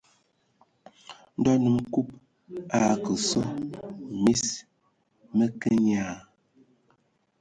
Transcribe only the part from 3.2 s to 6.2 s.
sɔ, mis mǝ kǝǝ nye a.